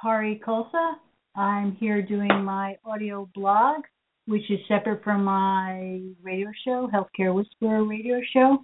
Hari 0.00 0.40
Kulsa. 0.46 0.94
I'm 1.34 1.72
here 1.72 2.02
doing 2.02 2.44
my 2.44 2.76
audio 2.84 3.28
blog, 3.34 3.80
which 4.26 4.48
is 4.48 4.60
separate 4.68 5.02
from 5.02 5.24
my 5.24 6.02
radio 6.22 6.50
show, 6.64 6.88
Healthcare 6.92 7.34
Whisperer 7.34 7.84
radio 7.84 8.20
show. 8.32 8.58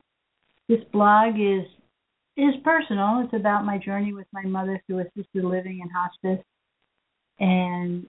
This 0.69 0.81
blog 0.93 1.35
is 1.35 1.65
is 2.37 2.55
personal. 2.63 3.23
It's 3.25 3.35
about 3.35 3.65
my 3.65 3.79
journey 3.79 4.13
with 4.13 4.27
my 4.33 4.43
mother 4.43 4.81
through 4.87 5.01
assisted 5.01 5.45
living 5.45 5.81
and 5.83 5.91
hospice, 5.91 6.45
and 7.41 8.07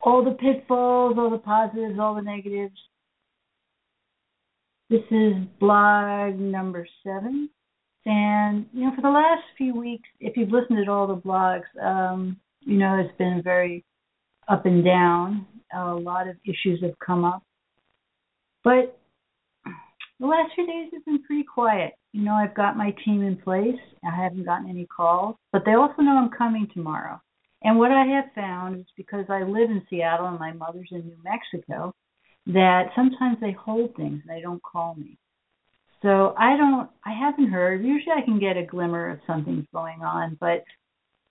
all 0.00 0.24
the 0.24 0.32
pitfalls, 0.32 1.16
all 1.18 1.30
the 1.30 1.38
positives, 1.38 1.98
all 1.98 2.14
the 2.14 2.22
negatives. 2.22 2.78
This 4.90 5.02
is 5.10 5.34
blog 5.58 6.38
number 6.38 6.86
seven. 7.04 7.50
And, 8.08 8.64
you 8.72 8.86
know, 8.86 8.92
for 8.96 9.02
the 9.02 9.10
last 9.10 9.42
few 9.58 9.78
weeks, 9.78 10.08
if 10.18 10.34
you've 10.34 10.48
listened 10.48 10.82
to 10.82 10.90
all 10.90 11.06
the 11.06 11.16
blogs, 11.16 11.68
um, 11.82 12.38
you 12.60 12.78
know, 12.78 12.98
it's 12.98 13.14
been 13.18 13.42
very 13.44 13.84
up 14.48 14.64
and 14.64 14.82
down. 14.82 15.46
A 15.76 15.92
lot 15.92 16.26
of 16.26 16.36
issues 16.46 16.80
have 16.82 16.98
come 17.04 17.22
up. 17.26 17.42
But 18.64 18.98
the 20.18 20.26
last 20.26 20.52
few 20.54 20.66
days 20.66 20.88
have 20.94 21.04
been 21.04 21.22
pretty 21.22 21.44
quiet. 21.44 21.92
You 22.12 22.22
know, 22.22 22.32
I've 22.32 22.54
got 22.54 22.78
my 22.78 22.94
team 23.04 23.22
in 23.22 23.36
place. 23.36 23.78
I 24.02 24.16
haven't 24.16 24.46
gotten 24.46 24.70
any 24.70 24.86
calls, 24.86 25.36
but 25.52 25.66
they 25.66 25.74
also 25.74 26.00
know 26.00 26.12
I'm 26.12 26.30
coming 26.30 26.66
tomorrow. 26.72 27.20
And 27.62 27.78
what 27.78 27.90
I 27.90 28.06
have 28.06 28.32
found 28.34 28.80
is 28.80 28.86
because 28.96 29.26
I 29.28 29.42
live 29.42 29.68
in 29.68 29.82
Seattle 29.90 30.28
and 30.28 30.38
my 30.38 30.52
mother's 30.52 30.88
in 30.92 31.00
New 31.00 31.18
Mexico, 31.22 31.94
that 32.46 32.84
sometimes 32.96 33.36
they 33.42 33.52
hold 33.52 33.94
things 33.96 34.22
and 34.26 34.34
they 34.34 34.40
don't 34.40 34.62
call 34.62 34.94
me. 34.94 35.18
So 36.02 36.34
I 36.38 36.56
don't, 36.56 36.88
I 37.04 37.12
haven't 37.12 37.50
heard. 37.50 37.84
Usually 37.84 38.14
I 38.16 38.24
can 38.24 38.38
get 38.38 38.56
a 38.56 38.64
glimmer 38.64 39.10
of 39.10 39.18
something's 39.26 39.66
going 39.72 40.02
on, 40.02 40.36
but 40.40 40.64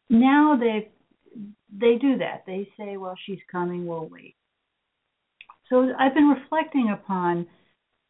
now 0.09 0.57
they 0.59 0.89
they 1.71 1.95
do 2.01 2.17
that. 2.17 2.43
They 2.45 2.67
say, 2.77 2.97
well, 2.97 3.15
she's 3.25 3.39
coming, 3.51 3.85
we'll 3.85 4.09
wait. 4.09 4.35
So 5.69 5.91
I've 5.99 6.13
been 6.13 6.29
reflecting 6.29 6.91
upon 6.91 7.47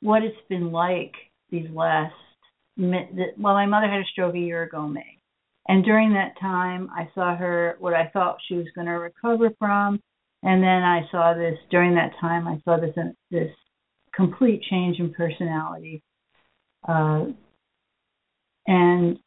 what 0.01 0.23
it's 0.23 0.37
been 0.47 0.71
like 0.71 1.13
these 1.49 1.69
last. 1.73 2.13
Well, 2.77 3.35
my 3.37 3.65
mother 3.65 3.89
had 3.89 4.01
a 4.01 4.05
stroke 4.11 4.35
a 4.35 4.39
year 4.39 4.63
ago, 4.63 4.87
May, 4.87 5.19
and 5.67 5.83
during 5.83 6.13
that 6.13 6.39
time, 6.39 6.89
I 6.95 7.09
saw 7.15 7.35
her 7.35 7.75
what 7.79 7.95
I 7.95 8.09
thought 8.13 8.37
she 8.47 8.53
was 8.55 8.67
going 8.75 8.85
to 8.85 8.93
recover 8.93 9.49
from, 9.57 9.99
and 10.43 10.61
then 10.61 10.83
I 10.83 11.01
saw 11.09 11.33
this 11.33 11.57
during 11.71 11.95
that 11.95 12.11
time. 12.21 12.47
I 12.47 12.61
saw 12.63 12.79
this 12.79 12.95
uh, 12.95 13.09
this 13.31 13.51
complete 14.13 14.61
change 14.69 14.99
in 14.99 15.11
personality 15.13 16.03
uh, 16.87 17.25
and 18.67 19.19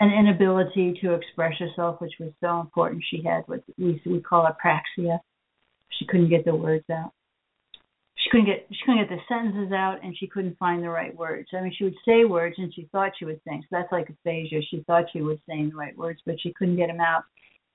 an 0.00 0.10
inability 0.12 0.98
to 1.00 1.14
express 1.14 1.54
herself, 1.58 2.00
which 2.00 2.14
was 2.18 2.32
so 2.40 2.60
important. 2.60 3.04
She 3.08 3.22
had 3.22 3.44
what 3.46 3.62
we 3.78 4.00
we 4.04 4.20
call 4.20 4.46
apraxia. 4.46 5.18
She 5.98 6.06
couldn't 6.06 6.30
get 6.30 6.44
the 6.44 6.54
words 6.54 6.84
out. 6.90 7.12
She 8.16 8.30
couldn't 8.30 8.46
get 8.46 8.66
she 8.70 8.78
couldn't 8.84 9.06
get 9.06 9.10
the 9.10 9.22
sentences 9.28 9.72
out, 9.72 9.98
and 10.02 10.16
she 10.18 10.26
couldn't 10.26 10.58
find 10.58 10.82
the 10.82 10.88
right 10.88 11.16
words. 11.16 11.48
I 11.52 11.60
mean, 11.60 11.72
she 11.76 11.84
would 11.84 11.94
say 12.04 12.24
words, 12.24 12.56
and 12.58 12.74
she 12.74 12.88
thought 12.90 13.12
she 13.18 13.24
was 13.24 13.36
saying. 13.46 13.62
So 13.62 13.78
that's 13.78 13.92
like 13.92 14.08
aphasia. 14.08 14.60
She 14.70 14.82
thought 14.86 15.04
she 15.12 15.22
was 15.22 15.38
saying 15.48 15.70
the 15.70 15.76
right 15.76 15.96
words, 15.96 16.20
but 16.26 16.40
she 16.40 16.52
couldn't 16.54 16.76
get 16.76 16.88
them 16.88 17.00
out. 17.00 17.22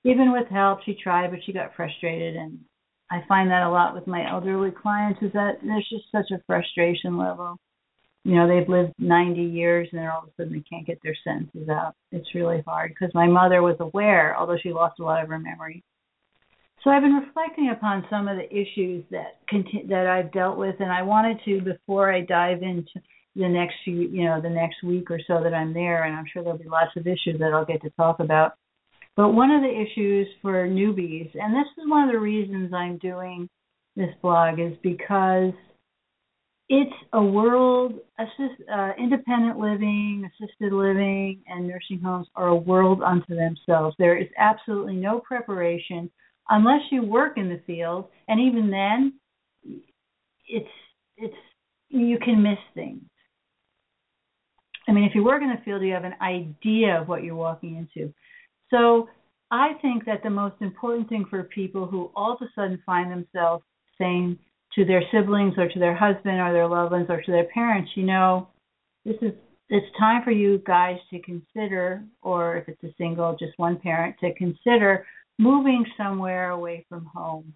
Even 0.03 0.31
with 0.31 0.47
help, 0.47 0.79
she 0.83 0.95
tried, 0.95 1.31
but 1.31 1.39
she 1.45 1.53
got 1.53 1.75
frustrated, 1.75 2.35
and 2.35 2.59
I 3.11 3.21
find 3.27 3.49
that 3.51 3.63
a 3.63 3.69
lot 3.69 3.93
with 3.93 4.07
my 4.07 4.29
elderly 4.29 4.71
clients. 4.71 5.21
Is 5.21 5.31
that 5.33 5.59
there's 5.63 5.87
just 5.89 6.11
such 6.11 6.31
a 6.31 6.43
frustration 6.47 7.17
level 7.17 7.57
you 8.23 8.35
know 8.35 8.47
they've 8.47 8.67
lived 8.67 8.93
90 8.99 9.41
years 9.41 9.87
and 9.91 10.01
then 10.01 10.07
all 10.07 10.23
of 10.23 10.29
a 10.29 10.31
sudden 10.37 10.53
they 10.53 10.63
can't 10.69 10.85
get 10.85 10.99
their 11.03 11.15
sentences 11.23 11.69
out 11.69 11.95
it's 12.11 12.35
really 12.35 12.61
hard 12.65 12.91
because 12.91 13.13
my 13.13 13.27
mother 13.27 13.61
was 13.61 13.77
aware 13.79 14.37
although 14.37 14.57
she 14.61 14.73
lost 14.73 14.99
a 14.99 15.03
lot 15.03 15.23
of 15.23 15.29
her 15.29 15.39
memory. 15.39 15.83
So 16.83 16.89
i've 16.89 17.01
been 17.01 17.13
reflecting 17.13 17.71
upon 17.75 18.05
some 18.09 18.27
of 18.27 18.37
the 18.37 18.49
issues 18.49 19.03
that 19.11 19.39
conti- 19.49 19.85
that 19.89 20.07
i've 20.07 20.31
dealt 20.31 20.57
with 20.57 20.75
and 20.79 20.91
i 20.91 21.01
wanted 21.01 21.39
to 21.45 21.61
before 21.61 22.13
i 22.13 22.21
dive 22.21 22.61
into 22.61 22.99
the 23.35 23.47
next 23.47 23.75
few 23.83 24.01
you 24.01 24.25
know 24.25 24.41
the 24.41 24.49
next 24.49 24.83
week 24.83 25.09
or 25.11 25.19
so 25.27 25.41
that 25.43 25.53
i'm 25.53 25.73
there 25.73 26.03
and 26.03 26.15
i'm 26.15 26.25
sure 26.31 26.43
there'll 26.43 26.57
be 26.57 26.67
lots 26.67 26.91
of 26.97 27.07
issues 27.07 27.39
that 27.39 27.53
i'll 27.53 27.65
get 27.65 27.81
to 27.81 27.89
talk 27.91 28.19
about 28.19 28.53
but 29.15 29.29
one 29.29 29.51
of 29.51 29.61
the 29.61 29.69
issues 29.69 30.27
for 30.41 30.67
newbies 30.67 31.29
and 31.35 31.53
this 31.53 31.67
is 31.77 31.89
one 31.89 32.07
of 32.07 32.13
the 32.13 32.19
reasons 32.19 32.73
i'm 32.73 32.97
doing 32.97 33.47
this 33.95 34.13
blog 34.21 34.59
is 34.59 34.73
because 34.81 35.53
it's 36.69 36.93
a 37.13 37.21
world 37.21 37.95
assist, 38.19 38.61
uh, 38.71 38.91
independent 38.97 39.57
living 39.57 40.29
assisted 40.29 40.71
living 40.71 41.41
and 41.47 41.67
nursing 41.67 41.99
homes 41.99 42.27
are 42.35 42.49
a 42.49 42.55
world 42.55 43.01
unto 43.01 43.35
themselves. 43.35 43.95
There 43.97 44.17
is 44.17 44.27
absolutely 44.37 44.95
no 44.95 45.19
preparation 45.19 46.11
unless 46.49 46.81
you 46.91 47.01
work 47.03 47.37
in 47.37 47.49
the 47.49 47.59
field 47.65 48.09
and 48.27 48.39
even 48.39 48.69
then 48.69 49.13
it's 50.47 50.69
it's 51.17 51.35
you 51.89 52.19
can 52.19 52.43
miss 52.43 52.59
things. 52.75 53.01
I 54.87 54.91
mean 54.91 55.05
if 55.05 55.15
you 55.15 55.23
work 55.23 55.41
in 55.41 55.49
the 55.49 55.61
field 55.65 55.81
you 55.81 55.93
have 55.93 56.03
an 56.03 56.15
idea 56.21 57.01
of 57.01 57.07
what 57.07 57.23
you're 57.23 57.35
walking 57.35 57.77
into. 57.77 58.13
So 58.69 59.09
i 59.51 59.73
think 59.81 60.05
that 60.05 60.21
the 60.21 60.29
most 60.29 60.55
important 60.61 61.09
thing 61.09 61.25
for 61.27 61.41
people 61.43 61.87
who 61.87 62.11
all 62.15 62.33
of 62.33 62.41
a 62.43 62.51
sudden 62.53 62.79
find 62.85 63.11
themselves 63.11 63.63
saying 63.97 64.37
to 64.75 64.85
their 64.85 65.03
siblings 65.11 65.55
or 65.57 65.67
to 65.67 65.79
their 65.79 65.95
husband 65.95 66.39
or 66.39 66.53
their 66.53 66.67
loved 66.67 66.91
ones 66.91 67.07
or 67.09 67.21
to 67.21 67.31
their 67.31 67.47
parents, 67.53 67.91
you 67.95 68.03
know, 68.03 68.47
this 69.05 69.15
is 69.21 69.33
it's 69.69 69.85
time 69.99 70.23
for 70.23 70.31
you 70.31 70.61
guys 70.65 70.97
to 71.11 71.19
consider, 71.19 72.03
or 72.23 72.57
if 72.57 72.67
it's 72.67 72.83
a 72.83 72.93
single, 72.97 73.35
just 73.39 73.53
one 73.57 73.77
parent, 73.77 74.15
to 74.19 74.33
consider 74.33 75.05
moving 75.37 75.85
somewhere 75.95 76.49
away 76.49 76.85
from 76.89 77.05
home. 77.05 77.53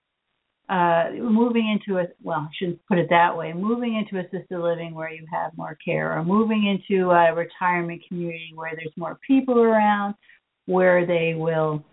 Uh, 0.70 1.10
moving 1.20 1.68
into 1.68 2.00
a 2.00 2.06
well, 2.22 2.40
I 2.40 2.48
shouldn't 2.58 2.80
put 2.88 2.98
it 2.98 3.08
that 3.10 3.36
way. 3.36 3.52
Moving 3.52 3.96
into 3.96 4.24
assisted 4.24 4.60
living 4.60 4.94
where 4.94 5.12
you 5.12 5.26
have 5.32 5.52
more 5.58 5.78
care, 5.84 6.18
or 6.18 6.24
moving 6.24 6.66
into 6.68 7.12
a 7.12 7.34
retirement 7.34 8.02
community 8.08 8.52
where 8.56 8.72
there's 8.76 8.94
more 8.96 9.20
people 9.28 9.60
around, 9.60 10.16
where 10.66 11.06
they 11.06 11.34
will, 11.36 11.84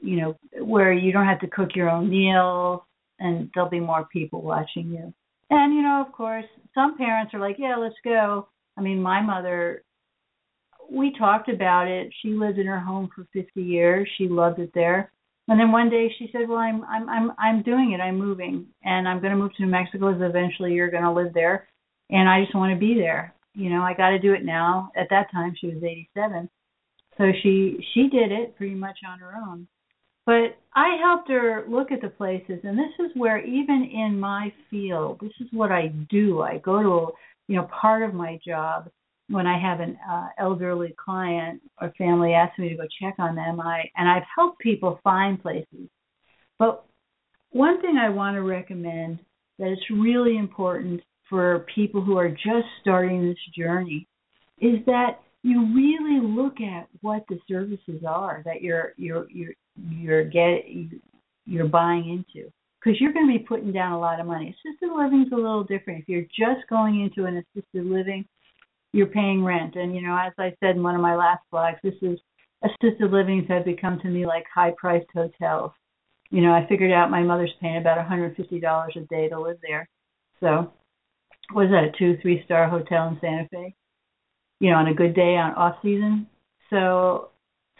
you 0.00 0.20
know, 0.20 0.36
where 0.62 0.92
you 0.92 1.10
don't 1.10 1.26
have 1.26 1.40
to 1.40 1.48
cook 1.48 1.70
your 1.74 1.88
own 1.88 2.10
meals, 2.10 2.82
and 3.18 3.50
there'll 3.54 3.70
be 3.70 3.80
more 3.80 4.08
people 4.12 4.42
watching 4.42 4.90
you. 4.90 5.12
And 5.50 5.74
you 5.74 5.82
know, 5.82 6.04
of 6.06 6.12
course, 6.12 6.46
some 6.74 6.96
parents 6.96 7.34
are 7.34 7.40
like, 7.40 7.56
"Yeah, 7.58 7.76
let's 7.76 7.94
go." 8.04 8.48
I 8.76 8.80
mean, 8.80 9.02
my 9.02 9.20
mother 9.20 9.82
we 10.90 11.12
talked 11.18 11.48
about 11.48 11.88
it. 11.88 12.12
She 12.20 12.28
lived 12.28 12.58
in 12.58 12.66
her 12.66 12.78
home 12.78 13.08
for 13.14 13.26
50 13.32 13.62
years. 13.62 14.08
She 14.18 14.28
loved 14.28 14.58
it 14.58 14.70
there. 14.74 15.10
And 15.48 15.58
then 15.58 15.72
one 15.72 15.90
day 15.90 16.12
she 16.18 16.30
said, 16.32 16.48
"Well, 16.48 16.58
I'm 16.58 16.84
I'm 16.84 17.08
I'm 17.08 17.32
I'm 17.38 17.62
doing 17.62 17.92
it. 17.92 18.00
I'm 18.00 18.16
moving, 18.16 18.66
and 18.84 19.08
I'm 19.08 19.20
going 19.20 19.32
to 19.32 19.38
move 19.38 19.52
to 19.56 19.62
New 19.62 19.70
Mexico. 19.70 20.12
Because 20.12 20.30
eventually 20.30 20.72
you're 20.72 20.90
going 20.90 21.02
to 21.02 21.10
live 21.10 21.34
there, 21.34 21.68
and 22.10 22.28
I 22.28 22.42
just 22.42 22.54
want 22.54 22.72
to 22.72 22.78
be 22.78 22.94
there. 22.94 23.34
You 23.54 23.68
know, 23.68 23.82
I 23.82 23.92
got 23.92 24.10
to 24.10 24.20
do 24.20 24.34
it 24.34 24.44
now." 24.44 24.90
At 24.96 25.08
that 25.10 25.32
time, 25.32 25.54
she 25.60 25.66
was 25.66 25.82
87, 25.82 26.48
so 27.18 27.24
she 27.42 27.84
she 27.92 28.08
did 28.08 28.30
it 28.30 28.56
pretty 28.56 28.76
much 28.76 28.98
on 29.06 29.18
her 29.18 29.34
own. 29.34 29.66
But 30.24 30.56
I 30.74 30.96
helped 31.02 31.28
her 31.28 31.64
look 31.68 31.90
at 31.90 32.00
the 32.00 32.08
places, 32.08 32.60
and 32.62 32.78
this 32.78 32.92
is 33.00 33.10
where 33.14 33.44
even 33.44 33.90
in 33.92 34.18
my 34.18 34.52
field, 34.70 35.18
this 35.20 35.32
is 35.40 35.48
what 35.52 35.72
I 35.72 35.88
do. 36.10 36.42
I 36.42 36.58
go 36.58 36.82
to, 36.82 37.12
you 37.48 37.56
know, 37.56 37.68
part 37.80 38.02
of 38.02 38.14
my 38.14 38.38
job 38.46 38.88
when 39.28 39.46
I 39.46 39.58
have 39.58 39.80
an 39.80 39.98
uh, 40.08 40.28
elderly 40.38 40.94
client 41.02 41.60
or 41.80 41.92
family 41.98 42.34
asks 42.34 42.58
me 42.58 42.68
to 42.68 42.76
go 42.76 42.86
check 43.00 43.14
on 43.18 43.34
them. 43.34 43.60
I 43.60 43.90
and 43.96 44.08
I've 44.08 44.22
helped 44.34 44.60
people 44.60 45.00
find 45.02 45.42
places. 45.42 45.88
But 46.58 46.84
one 47.50 47.80
thing 47.80 47.96
I 47.96 48.08
want 48.08 48.36
to 48.36 48.42
recommend 48.42 49.18
that 49.58 49.68
it's 49.68 49.90
really 49.90 50.38
important 50.38 51.02
for 51.28 51.66
people 51.74 52.02
who 52.02 52.16
are 52.16 52.28
just 52.28 52.66
starting 52.80 53.26
this 53.26 53.38
journey 53.56 54.06
is 54.60 54.84
that 54.86 55.20
you 55.42 55.74
really 55.74 56.20
look 56.24 56.60
at 56.60 56.88
what 57.00 57.24
the 57.28 57.38
services 57.48 58.02
are 58.06 58.42
that 58.44 58.62
you're 58.62 58.92
you're 58.96 59.26
you're 59.30 59.54
you're 59.76 60.24
get 60.24 60.64
you're 61.46 61.68
buying 61.68 62.08
into. 62.08 62.50
because 62.82 63.00
you're 63.00 63.12
going 63.12 63.26
to 63.26 63.38
be 63.38 63.44
putting 63.44 63.72
down 63.72 63.92
a 63.92 63.98
lot 63.98 64.20
of 64.20 64.26
money. 64.26 64.54
Assisted 64.66 64.90
living's 64.94 65.32
a 65.32 65.36
little 65.36 65.64
different. 65.64 66.00
If 66.00 66.08
you're 66.08 66.22
just 66.22 66.68
going 66.68 67.00
into 67.00 67.26
an 67.26 67.38
assisted 67.38 67.86
living, 67.86 68.24
you're 68.92 69.06
paying 69.06 69.44
rent. 69.44 69.76
And 69.76 69.94
you 69.94 70.02
know, 70.02 70.16
as 70.16 70.32
I 70.38 70.54
said 70.60 70.76
in 70.76 70.82
one 70.82 70.94
of 70.94 71.00
my 71.00 71.16
last 71.16 71.42
blogs, 71.52 71.80
this 71.82 71.94
is 72.02 72.18
assisted 72.62 73.10
livings 73.10 73.46
have 73.48 73.64
become 73.64 73.98
to 74.00 74.08
me 74.08 74.26
like 74.26 74.44
high 74.52 74.72
priced 74.76 75.06
hotels. 75.14 75.72
You 76.30 76.40
know, 76.40 76.52
I 76.52 76.66
figured 76.68 76.92
out 76.92 77.10
my 77.10 77.22
mother's 77.22 77.52
paying 77.60 77.76
about 77.76 77.98
$150 77.98 78.96
a 78.96 79.00
day 79.06 79.28
to 79.28 79.40
live 79.40 79.58
there. 79.62 79.88
So, 80.40 80.72
was 81.54 81.68
that 81.70 81.84
a 81.84 81.98
two, 81.98 82.16
three 82.22 82.42
star 82.44 82.68
hotel 82.68 83.08
in 83.08 83.18
Santa 83.20 83.48
Fe? 83.50 83.74
You 84.60 84.70
know, 84.70 84.76
on 84.76 84.88
a 84.88 84.94
good 84.94 85.14
day 85.14 85.36
on 85.36 85.52
off 85.54 85.76
season. 85.82 86.26
So, 86.70 87.31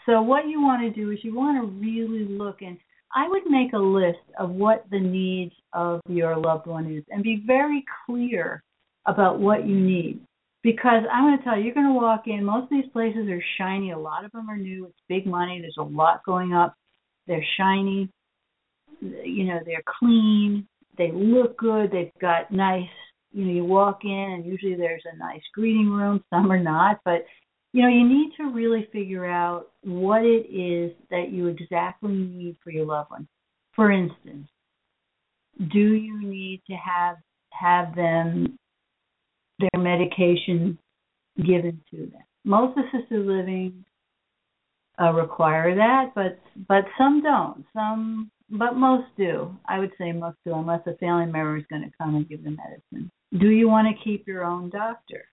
so 0.05 0.21
what 0.21 0.47
you 0.47 0.61
want 0.61 0.81
to 0.81 0.89
do 0.89 1.11
is 1.11 1.19
you 1.23 1.35
want 1.35 1.61
to 1.61 1.67
really 1.79 2.25
look 2.25 2.61
and 2.61 2.77
I 3.15 3.27
would 3.27 3.43
make 3.47 3.73
a 3.73 3.77
list 3.77 4.25
of 4.39 4.49
what 4.49 4.85
the 4.89 4.99
needs 4.99 5.53
of 5.73 6.01
your 6.07 6.35
loved 6.35 6.65
one 6.65 6.91
is 6.91 7.03
and 7.09 7.23
be 7.23 7.43
very 7.45 7.85
clear 8.05 8.63
about 9.05 9.39
what 9.39 9.67
you 9.67 9.79
need. 9.79 10.19
Because 10.63 11.03
I'm 11.11 11.25
going 11.25 11.37
to 11.37 11.43
tell 11.43 11.57
you, 11.57 11.65
you're 11.65 11.73
going 11.73 11.87
to 11.87 11.93
walk 11.93 12.23
in, 12.25 12.43
most 12.43 12.63
of 12.63 12.69
these 12.69 12.89
places 12.91 13.27
are 13.29 13.43
shiny. 13.57 13.91
A 13.91 13.99
lot 13.99 14.25
of 14.25 14.31
them 14.31 14.49
are 14.49 14.57
new. 14.57 14.85
It's 14.85 14.97
big 15.09 15.27
money. 15.27 15.59
There's 15.59 15.75
a 15.77 15.83
lot 15.83 16.23
going 16.25 16.53
up. 16.53 16.73
They're 17.27 17.45
shiny. 17.57 18.09
You 19.01 19.43
know, 19.45 19.59
they're 19.65 19.83
clean. 19.99 20.65
They 20.97 21.11
look 21.11 21.57
good. 21.57 21.91
They've 21.91 22.11
got 22.21 22.51
nice, 22.51 22.89
you 23.33 23.45
know, 23.45 23.51
you 23.51 23.65
walk 23.65 24.05
in 24.05 24.09
and 24.09 24.45
usually 24.45 24.75
there's 24.75 25.03
a 25.11 25.17
nice 25.17 25.41
greeting 25.53 25.89
room. 25.89 26.23
Some 26.29 26.51
are 26.51 26.63
not. 26.63 27.01
But 27.03 27.25
you 27.73 27.81
know, 27.81 27.87
you 27.87 28.07
need 28.07 28.31
to 28.37 28.51
really 28.51 28.87
figure 28.93 29.25
out 29.25 29.71
what 29.83 30.23
it 30.23 30.47
is 30.49 30.95
that 31.09 31.31
you 31.31 31.47
exactly 31.47 32.11
need 32.13 32.55
for 32.63 32.71
your 32.71 32.85
loved 32.85 33.09
one. 33.09 33.27
For 33.75 33.91
instance, 33.91 34.47
do 35.71 35.79
you 35.79 36.21
need 36.21 36.61
to 36.67 36.73
have 36.73 37.17
have 37.51 37.95
them 37.95 38.57
their 39.59 39.81
medication 39.81 40.77
given 41.37 41.81
to 41.91 41.97
them? 41.97 42.23
Most 42.45 42.77
assisted 42.77 43.25
living 43.25 43.83
uh, 45.01 45.11
require 45.11 45.75
that, 45.75 46.11
but 46.13 46.39
but 46.67 46.85
some 46.95 47.23
don't. 47.23 47.65
Some, 47.73 48.29
but 48.51 48.75
most 48.75 49.07
do. 49.17 49.55
I 49.67 49.79
would 49.79 49.91
say 49.97 50.11
most 50.11 50.37
do, 50.45 50.53
unless 50.53 50.85
a 50.85 50.95
family 50.97 51.25
member 51.25 51.57
is 51.57 51.65
going 51.71 51.81
to 51.81 51.97
come 51.97 52.15
and 52.15 52.29
give 52.29 52.43
them 52.43 52.57
medicine. 52.57 53.09
Do 53.39 53.49
you 53.49 53.67
want 53.67 53.87
to 53.87 54.03
keep 54.03 54.27
your 54.27 54.43
own 54.43 54.69
doctor? 54.69 55.25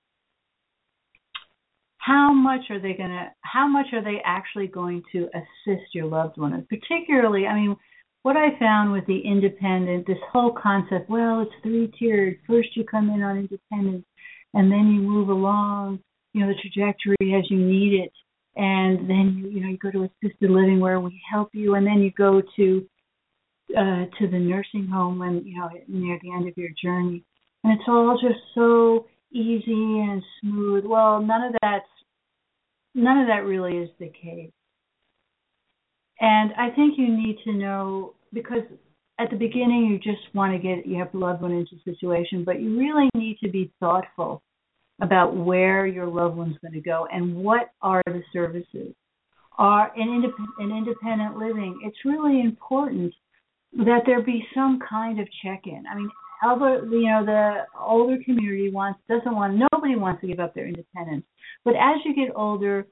How 2.01 2.33
much 2.33 2.63
are 2.71 2.81
they 2.81 2.93
going 2.95 3.11
to 3.11 3.29
how 3.43 3.69
much 3.69 3.87
are 3.93 4.03
they 4.03 4.19
actually 4.25 4.67
going 4.67 5.03
to 5.13 5.29
assist 5.35 5.95
your 5.95 6.07
loved 6.07 6.39
one 6.39 6.67
particularly 6.69 7.47
i 7.47 7.55
mean 7.55 7.77
what 8.23 8.37
i 8.37 8.49
found 8.59 8.93
with 8.93 9.07
the 9.07 9.21
independent 9.25 10.07
this 10.07 10.17
whole 10.33 10.53
concept 10.53 11.09
well 11.09 11.41
it's 11.41 11.63
three 11.63 11.91
tiered 11.99 12.39
first 12.47 12.69
you 12.77 12.85
come 12.85 13.11
in 13.11 13.23
on 13.23 13.39
independence 13.39 14.05
and 14.55 14.71
then 14.71 14.91
you 14.93 15.01
move 15.01 15.29
along 15.29 15.99
you 16.33 16.41
know 16.41 16.53
the 16.53 16.61
trajectory 16.61 17.35
as 17.37 17.51
you 17.51 17.59
need 17.59 18.01
it. 18.01 18.13
And 18.57 19.09
then 19.09 19.37
you 19.39 19.51
you 19.51 19.61
know 19.61 19.69
you 19.69 19.79
go 19.79 19.91
to 19.91 20.05
assisted 20.05 20.51
living 20.51 20.81
where 20.81 21.01
we 21.01 21.21
help 21.31 21.51
you 21.53 21.75
and 21.75 21.87
then 21.87 22.01
you 22.01 22.11
go 22.11 22.43
to 22.57 22.87
uh 23.77 24.05
to 24.19 24.29
the 24.31 24.39
nursing 24.39 24.87
home 24.87 25.19
when 25.19 25.43
you 25.45 25.59
know 25.59 25.69
near 25.89 26.19
the 26.23 26.33
end 26.33 26.49
of 26.49 26.57
your 26.57 26.71
journey. 26.83 27.25
And 27.63 27.79
it's 27.79 27.89
all 27.89 28.19
just 28.21 28.41
so 28.55 29.07
easy 29.33 29.73
and 29.73 30.23
smooth. 30.41 30.85
Well, 30.85 31.21
none 31.21 31.43
of 31.43 31.55
that's 31.63 31.87
none 32.95 33.19
of 33.19 33.29
that 33.29 33.45
really 33.45 33.77
is 33.77 33.91
the 33.99 34.09
case. 34.09 34.51
And 36.21 36.53
I 36.59 36.71
think 36.75 36.99
you 36.99 37.09
need 37.09 37.39
to 37.45 37.53
know 37.53 38.15
because 38.33 38.63
at 39.19 39.31
the 39.31 39.37
beginning 39.37 39.87
you 39.87 39.99
just 39.99 40.35
want 40.35 40.53
to 40.53 40.59
get 40.59 40.87
you 40.87 40.99
have 40.99 41.15
loved 41.15 41.43
one 41.43 41.53
into 41.53 41.77
a 41.77 41.95
situation, 41.95 42.45
but 42.45 42.61
you 42.61 42.79
really 42.79 43.09
need 43.15 43.39
to 43.43 43.51
be 43.51 43.73
thoughtful 43.81 44.43
about 45.01 45.35
where 45.35 45.87
your 45.87 46.07
loved 46.07 46.37
one's 46.37 46.59
going 46.61 46.75
to 46.75 46.81
go 46.81 47.07
and 47.11 47.35
what 47.35 47.71
are 47.81 48.03
the 48.07 48.23
services. 48.33 48.95
Are 49.59 49.93
in, 49.97 50.09
independent, 50.09 50.49
in 50.61 50.71
independent 50.77 51.37
living, 51.37 51.81
it's 51.85 51.99
really 52.05 52.41
important 52.41 53.13
that 53.77 54.03
there 54.07 54.23
be 54.23 54.45
some 54.55 54.79
kind 54.89 55.21
of 55.21 55.29
check-in. 55.43 55.85
I 55.91 55.97
mean, 55.97 56.11
elder, 56.43 56.85
you 56.91 57.09
know, 57.09 57.25
the 57.25 57.67
older 57.79 58.17
community 58.25 58.71
wants 58.71 59.01
doesn't 59.09 59.35
want 59.35 59.61
nobody 59.73 59.97
wants 59.97 60.21
to 60.23 60.27
give 60.27 60.41
up 60.41 60.55
their 60.55 60.67
independence. 60.67 61.25
But 61.65 61.75
as 61.75 61.99
you 62.05 62.15
get 62.15 62.35
older, 62.35 62.87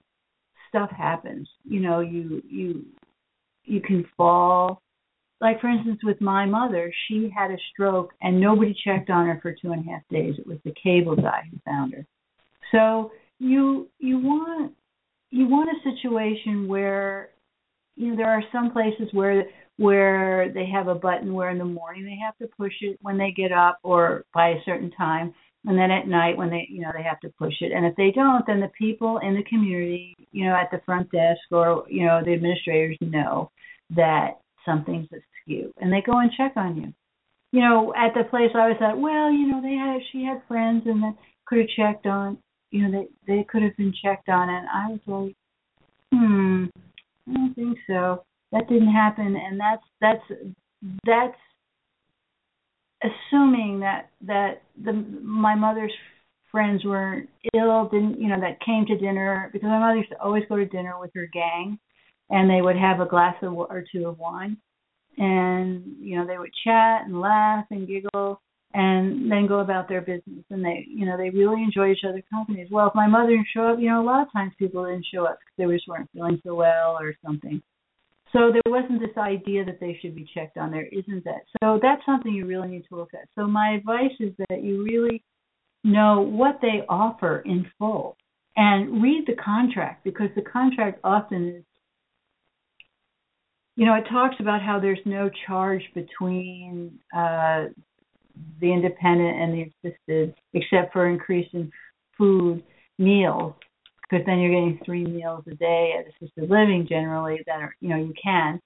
stuff 0.68 0.90
happens. 0.90 1.48
You 1.64 1.80
know, 1.80 2.00
you 2.00 2.42
you 2.48 2.84
you 3.64 3.80
can 3.80 4.04
fall. 4.16 4.82
Like 5.40 5.60
for 5.60 5.68
instance, 5.68 6.00
with 6.02 6.20
my 6.20 6.46
mother, 6.46 6.92
she 7.06 7.30
had 7.34 7.50
a 7.50 7.56
stroke 7.72 8.12
and 8.20 8.40
nobody 8.40 8.74
checked 8.84 9.08
on 9.08 9.26
her 9.26 9.38
for 9.40 9.52
two 9.52 9.72
and 9.72 9.86
a 9.86 9.90
half 9.90 10.02
days. 10.10 10.34
It 10.38 10.46
was 10.46 10.58
the 10.64 10.74
cable 10.82 11.16
guy 11.16 11.42
who 11.50 11.58
found 11.64 11.94
her. 11.94 12.04
So 12.72 13.12
you 13.38 13.88
you 13.98 14.18
want 14.18 14.72
you 15.30 15.46
want 15.46 15.70
a 15.70 15.90
situation 15.94 16.66
where 16.66 17.30
you 17.96 18.10
know 18.10 18.16
there 18.16 18.30
are 18.30 18.42
some 18.52 18.72
places 18.72 19.08
where 19.12 19.44
where 19.78 20.52
they 20.52 20.66
have 20.66 20.88
a 20.88 20.94
button 20.94 21.32
where 21.32 21.50
in 21.50 21.58
the 21.58 21.64
morning 21.64 22.04
they 22.04 22.18
have 22.22 22.36
to 22.36 22.56
push 22.56 22.72
it 22.80 22.98
when 23.00 23.16
they 23.16 23.30
get 23.30 23.52
up 23.52 23.78
or 23.82 24.24
by 24.34 24.48
a 24.48 24.62
certain 24.66 24.90
time. 24.90 25.32
And 25.64 25.78
then 25.78 25.90
at 25.90 26.08
night 26.08 26.36
when 26.36 26.50
they 26.50 26.66
you 26.70 26.80
know 26.80 26.90
they 26.96 27.02
have 27.02 27.20
to 27.20 27.32
push 27.38 27.54
it. 27.60 27.72
And 27.72 27.86
if 27.86 27.94
they 27.96 28.10
don't 28.10 28.44
then 28.46 28.60
the 28.60 28.70
people 28.76 29.18
in 29.18 29.34
the 29.34 29.44
community 29.44 30.16
you 30.32 30.44
know 30.44 30.54
at 30.54 30.70
the 30.70 30.80
front 30.84 31.10
desk 31.12 31.40
or 31.50 31.84
you 31.88 32.04
know 32.04 32.20
the 32.24 32.34
administrators 32.34 32.98
know 33.00 33.50
that 33.90 34.40
something's 34.64 35.08
askew 35.12 35.72
and 35.78 35.92
they 35.92 36.02
go 36.04 36.18
and 36.18 36.30
check 36.36 36.52
on 36.56 36.76
you. 36.76 36.92
You 37.52 37.60
know 37.60 37.94
at 37.96 38.14
the 38.14 38.24
place 38.24 38.50
i 38.54 38.68
was 38.68 38.76
at 38.80 38.98
well 38.98 39.30
you 39.30 39.46
know 39.46 39.62
they 39.62 39.74
had 39.74 40.00
she 40.12 40.24
had 40.24 40.42
friends 40.48 40.82
and 40.86 41.02
that 41.02 41.14
could 41.46 41.58
have 41.58 41.68
checked 41.76 42.06
on 42.06 42.38
you 42.70 42.86
know 42.86 43.06
they 43.26 43.32
they 43.32 43.44
could 43.44 43.62
have 43.62 43.76
been 43.76 43.94
checked 44.02 44.28
on. 44.28 44.48
And 44.48 44.66
i 44.68 44.88
was 44.88 45.00
like 45.06 45.36
hmm 46.12 46.64
i 47.28 47.32
don't 47.32 47.54
think 47.54 47.78
so 47.86 48.24
that 48.52 48.68
didn't 48.68 48.92
happen 48.92 49.36
and 49.36 49.58
that's 49.58 49.82
that's 50.00 50.40
that's 51.04 51.36
assuming 53.02 53.80
that 53.80 54.10
that 54.26 54.62
the 54.82 54.92
my 54.92 55.54
mother's 55.54 55.92
friends 56.50 56.84
weren't 56.84 57.28
ill 57.54 57.88
didn't 57.90 58.20
you 58.20 58.28
know 58.28 58.40
that 58.40 58.60
came 58.64 58.84
to 58.86 58.96
dinner 58.96 59.50
because 59.52 59.68
my 59.68 59.78
mother 59.78 59.96
used 59.96 60.10
to 60.10 60.20
always 60.20 60.44
go 60.48 60.56
to 60.56 60.66
dinner 60.66 60.98
with 60.98 61.10
her 61.14 61.28
gang 61.32 61.78
and 62.30 62.50
they 62.50 62.60
would 62.60 62.76
have 62.76 63.00
a 63.00 63.06
glass 63.06 63.34
of, 63.42 63.54
or 63.54 63.84
two 63.92 64.06
of 64.06 64.18
wine 64.18 64.56
and 65.18 65.84
you 66.00 66.16
know 66.16 66.26
they 66.26 66.38
would 66.38 66.52
chat 66.64 67.02
and 67.04 67.20
laugh 67.20 67.64
and 67.70 67.86
giggle 67.86 68.40
and 68.74 69.30
then 69.30 69.46
go 69.46 69.60
about 69.60 69.88
their 69.88 70.00
business 70.00 70.44
and 70.50 70.64
they 70.64 70.84
you 70.88 71.06
know 71.06 71.16
they 71.16 71.30
really 71.30 71.62
enjoy 71.62 71.90
each 71.90 72.04
other's 72.08 72.22
company 72.30 72.62
as 72.62 72.68
well. 72.70 72.88
If 72.88 72.94
my 72.94 73.06
mother 73.06 73.30
didn't 73.30 73.46
show 73.54 73.72
up 73.72 73.78
you 73.78 73.90
know 73.90 74.02
a 74.02 74.04
lot 74.04 74.22
of 74.22 74.32
times 74.32 74.52
people 74.58 74.84
didn't 74.84 75.06
show 75.12 75.24
up 75.24 75.38
because 75.38 75.68
they 75.70 75.74
just 75.74 75.88
weren't 75.88 76.10
feeling 76.12 76.40
so 76.44 76.54
well 76.54 76.96
or 77.00 77.14
something 77.24 77.62
so 78.32 78.52
there 78.52 78.62
wasn't 78.66 79.00
this 79.00 79.16
idea 79.16 79.64
that 79.64 79.80
they 79.80 79.98
should 80.00 80.14
be 80.14 80.28
checked 80.34 80.58
on. 80.58 80.70
There 80.70 80.86
isn't 80.86 81.24
that. 81.24 81.42
So 81.62 81.78
that's 81.80 82.04
something 82.04 82.32
you 82.32 82.46
really 82.46 82.68
need 82.68 82.84
to 82.88 82.96
look 82.96 83.14
at. 83.14 83.28
So 83.34 83.46
my 83.46 83.70
advice 83.70 84.12
is 84.20 84.32
that 84.48 84.62
you 84.62 84.82
really 84.82 85.24
know 85.84 86.20
what 86.20 86.58
they 86.60 86.82
offer 86.88 87.40
in 87.46 87.66
full 87.78 88.16
and 88.56 89.02
read 89.02 89.24
the 89.26 89.34
contract 89.34 90.04
because 90.04 90.28
the 90.34 90.42
contract 90.42 90.98
often 91.04 91.48
is 91.48 91.64
you 93.76 93.86
know 93.86 93.94
it 93.94 94.04
talks 94.10 94.34
about 94.40 94.60
how 94.60 94.80
there's 94.80 94.98
no 95.04 95.30
charge 95.46 95.82
between 95.94 96.98
uh 97.16 97.66
the 98.60 98.72
independent 98.72 99.40
and 99.40 99.54
the 99.54 99.88
assisted 99.88 100.34
except 100.52 100.92
for 100.92 101.08
increase 101.08 101.48
in 101.52 101.70
food 102.16 102.62
meals 102.98 103.54
because 104.08 104.24
then 104.26 104.38
you're 104.38 104.50
getting 104.50 104.80
three 104.84 105.04
meals 105.04 105.44
a 105.50 105.54
day 105.54 105.94
at 105.98 106.06
assisted 106.06 106.48
living 106.50 106.86
generally 106.88 107.40
that 107.46 107.60
are 107.60 107.74
you 107.80 107.88
know 107.88 107.96
you 107.96 108.14
can. 108.22 108.60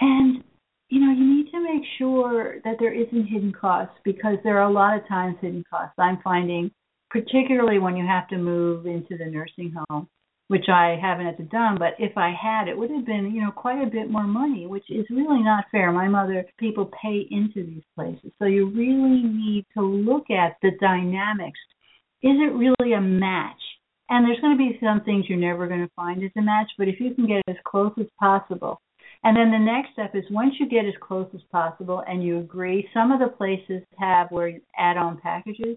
And 0.00 0.42
you 0.88 1.00
know 1.00 1.12
you 1.12 1.36
need 1.36 1.50
to 1.50 1.62
make 1.62 1.82
sure 1.98 2.56
that 2.64 2.76
there 2.78 2.94
isn't 2.94 3.26
hidden 3.26 3.52
costs 3.52 3.94
because 4.04 4.36
there 4.44 4.58
are 4.58 4.68
a 4.68 4.72
lot 4.72 4.96
of 4.96 5.06
times 5.08 5.36
hidden 5.40 5.64
costs. 5.68 5.94
I'm 5.98 6.20
finding 6.22 6.70
particularly 7.10 7.78
when 7.78 7.96
you 7.96 8.06
have 8.06 8.28
to 8.28 8.38
move 8.38 8.86
into 8.86 9.16
the 9.18 9.26
nursing 9.26 9.74
home 9.88 10.08
which 10.48 10.64
i 10.68 10.98
haven't 11.00 11.26
had 11.26 11.36
to 11.36 11.44
done 11.44 11.76
but 11.78 11.94
if 11.98 12.16
i 12.16 12.32
had 12.32 12.68
it 12.68 12.76
would 12.76 12.90
have 12.90 13.06
been 13.06 13.30
you 13.34 13.40
know 13.40 13.50
quite 13.50 13.82
a 13.82 13.90
bit 13.90 14.10
more 14.10 14.26
money 14.26 14.66
which 14.66 14.90
is 14.90 15.06
really 15.10 15.42
not 15.42 15.64
fair. 15.70 15.92
My 15.92 16.08
mother 16.08 16.44
people 16.58 16.90
pay 17.00 17.26
into 17.30 17.64
these 17.64 17.82
places. 17.94 18.32
So 18.38 18.46
you 18.46 18.70
really 18.70 19.22
need 19.22 19.66
to 19.74 19.82
look 19.82 20.30
at 20.30 20.56
the 20.62 20.70
dynamics. 20.80 21.58
Is 22.22 22.36
it 22.36 22.54
really 22.54 22.92
a 22.92 23.00
match 23.00 23.61
and 24.08 24.26
there's 24.26 24.40
going 24.40 24.56
to 24.56 24.58
be 24.58 24.78
some 24.82 25.02
things 25.04 25.26
you're 25.28 25.38
never 25.38 25.66
going 25.66 25.80
to 25.80 25.92
find 25.94 26.22
as 26.22 26.30
a 26.36 26.42
match, 26.42 26.70
but 26.78 26.88
if 26.88 27.00
you 27.00 27.14
can 27.14 27.26
get 27.26 27.42
as 27.48 27.56
close 27.64 27.92
as 27.98 28.06
possible. 28.18 28.80
And 29.24 29.36
then 29.36 29.52
the 29.52 29.58
next 29.58 29.92
step 29.92 30.14
is 30.14 30.24
once 30.30 30.54
you 30.58 30.68
get 30.68 30.84
as 30.84 30.94
close 31.00 31.28
as 31.34 31.42
possible 31.52 32.02
and 32.08 32.24
you 32.24 32.40
agree, 32.40 32.88
some 32.92 33.12
of 33.12 33.20
the 33.20 33.28
places 33.28 33.82
have 33.98 34.30
where 34.30 34.58
add 34.76 34.96
on 34.96 35.20
packages. 35.20 35.76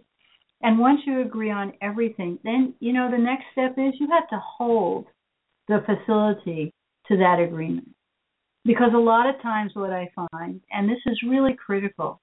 And 0.62 0.80
once 0.80 1.02
you 1.06 1.22
agree 1.22 1.52
on 1.52 1.74
everything, 1.82 2.40
then 2.44 2.74
you 2.80 2.92
know 2.92 3.10
the 3.12 3.18
next 3.18 3.44
step 3.52 3.76
is 3.78 3.94
you 4.00 4.08
have 4.10 4.28
to 4.30 4.42
hold 4.58 5.06
the 5.68 5.84
facility 5.86 6.74
to 7.08 7.18
that 7.18 7.40
agreement. 7.40 7.90
Because 8.64 8.92
a 8.96 8.98
lot 8.98 9.30
of 9.30 9.40
times, 9.44 9.72
what 9.76 9.92
I 9.92 10.10
find, 10.16 10.60
and 10.72 10.90
this 10.90 10.98
is 11.06 11.30
really 11.30 11.54
critical, 11.54 12.20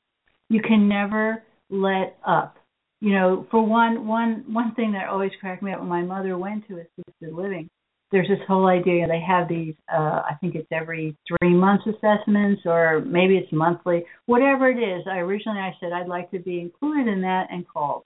you 0.48 0.60
can 0.60 0.88
never 0.88 1.44
let 1.70 2.18
up. 2.26 2.56
You 3.02 3.14
know, 3.14 3.48
for 3.50 3.66
one, 3.66 4.06
one, 4.06 4.44
one 4.46 4.76
thing 4.76 4.92
that 4.92 5.08
always 5.08 5.32
cracked 5.40 5.60
me 5.60 5.72
up 5.72 5.80
when 5.80 5.88
my 5.88 6.02
mother 6.02 6.38
went 6.38 6.68
to 6.68 6.74
assisted 6.74 7.34
living, 7.34 7.68
there's 8.12 8.28
this 8.28 8.38
whole 8.46 8.68
idea 8.68 9.08
they 9.08 9.20
have 9.20 9.48
these. 9.48 9.74
Uh, 9.92 10.22
I 10.22 10.36
think 10.40 10.54
it's 10.54 10.68
every 10.70 11.16
three 11.26 11.52
months 11.52 11.82
assessments, 11.84 12.62
or 12.64 13.02
maybe 13.04 13.36
it's 13.36 13.52
monthly, 13.52 14.04
whatever 14.26 14.70
it 14.70 14.78
is. 14.78 15.04
I 15.10 15.16
originally 15.16 15.58
I 15.58 15.72
said 15.80 15.90
I'd 15.92 16.06
like 16.06 16.30
to 16.30 16.38
be 16.38 16.60
included 16.60 17.12
in 17.12 17.22
that 17.22 17.48
and 17.50 17.66
called. 17.66 18.04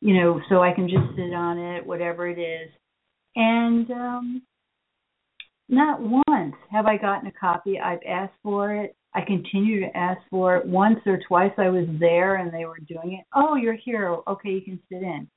You 0.00 0.20
know, 0.20 0.40
so 0.48 0.60
I 0.64 0.72
can 0.74 0.88
just 0.88 1.14
sit 1.14 1.32
on 1.32 1.58
it, 1.58 1.86
whatever 1.86 2.26
it 2.26 2.40
is. 2.40 2.70
And 3.36 3.88
um 3.92 4.42
not 5.68 6.00
once 6.00 6.56
have 6.72 6.86
I 6.86 6.96
gotten 6.96 7.28
a 7.28 7.32
copy. 7.32 7.78
I've 7.78 8.02
asked 8.04 8.34
for 8.42 8.74
it. 8.74 8.96
I 9.14 9.20
continue 9.20 9.80
to 9.80 9.96
ask 9.96 10.20
for 10.30 10.56
it. 10.56 10.66
Once 10.66 10.98
or 11.06 11.18
twice 11.28 11.52
I 11.58 11.68
was 11.68 11.86
there 12.00 12.36
and 12.36 12.52
they 12.52 12.64
were 12.64 12.78
doing 12.88 13.14
it. 13.14 13.26
Oh, 13.34 13.56
you're 13.56 13.76
here. 13.76 14.16
Okay, 14.26 14.50
you 14.50 14.62
can 14.62 14.80
sit 14.90 15.02
in. 15.02 15.28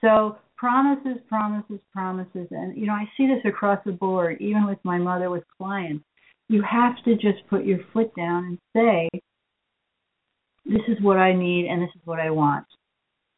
So 0.00 0.36
promises, 0.56 1.18
promises, 1.28 1.80
promises. 1.92 2.46
And, 2.50 2.76
you 2.76 2.86
know, 2.86 2.92
I 2.92 3.04
see 3.16 3.26
this 3.26 3.44
across 3.44 3.80
the 3.84 3.92
board, 3.92 4.36
even 4.40 4.66
with 4.66 4.78
my 4.84 4.98
mother, 4.98 5.30
with 5.30 5.44
clients. 5.56 6.04
You 6.48 6.62
have 6.62 7.02
to 7.04 7.14
just 7.14 7.46
put 7.50 7.64
your 7.64 7.80
foot 7.92 8.14
down 8.16 8.44
and 8.44 8.58
say, 8.74 9.08
this 10.64 10.82
is 10.86 11.02
what 11.02 11.16
I 11.16 11.32
need 11.32 11.66
and 11.66 11.82
this 11.82 11.90
is 11.94 12.00
what 12.04 12.20
I 12.20 12.30
want. 12.30 12.66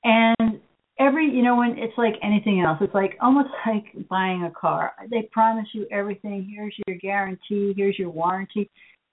And 0.05 0.61
every 1.01 1.25
you 1.27 1.43
know 1.43 1.57
when 1.57 1.77
it's 1.79 1.97
like 1.97 2.15
anything 2.23 2.61
else 2.61 2.79
it's 2.81 2.95
like 2.95 3.17
almost 3.21 3.49
like 3.67 3.85
buying 4.09 4.45
a 4.45 4.51
car 4.51 4.93
they 5.11 5.23
promise 5.33 5.67
you 5.73 5.87
everything 5.91 6.47
here's 6.55 6.77
your 6.87 6.97
guarantee 6.99 7.73
here's 7.77 7.99
your 7.99 8.11
warranty 8.11 8.71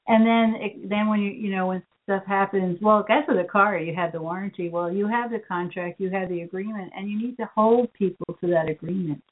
and 0.08 0.26
then 0.26 0.62
it, 0.62 0.90
then 0.90 1.08
when 1.08 1.20
you 1.22 1.32
you 1.32 1.56
know 1.56 1.68
when 1.68 1.84
stuff 2.04 2.24
happens 2.26 2.78
well 2.82 3.04
guess 3.08 3.24
with 3.28 3.38
a 3.38 3.48
car 3.48 3.78
you 3.78 3.94
had 3.94 4.12
the 4.12 4.22
warranty. 4.22 4.70
Well 4.70 4.92
you 4.92 5.08
have 5.08 5.32
the 5.32 5.40
contract 5.40 6.00
you 6.00 6.10
have 6.10 6.30
the 6.30 6.42
agreement 6.42 6.92
and 6.96 7.10
you 7.10 7.20
need 7.20 7.36
to 7.38 7.50
hold 7.54 7.92
people 7.94 8.38
to 8.42 8.48
that 8.48 8.70
agreement. 8.70 9.24